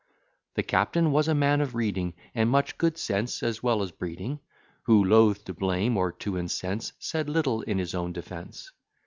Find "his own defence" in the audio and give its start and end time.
7.77-8.71